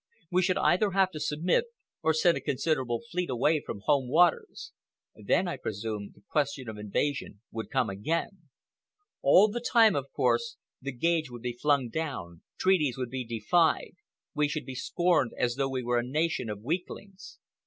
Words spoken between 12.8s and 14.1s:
would be defied,